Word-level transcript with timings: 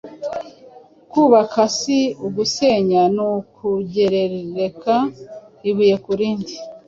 Kubaka 1.11 1.61
si 1.77 1.99
ugusenya 2.25 3.03
ni 3.15 3.23
ukugereka 3.31 4.95
ibuye 5.69 5.95
ku 6.03 6.11
rindi. 6.19 6.53